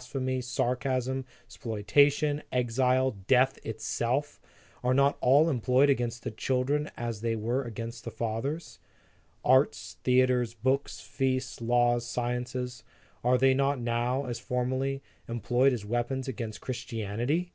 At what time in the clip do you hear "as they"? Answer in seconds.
6.96-7.34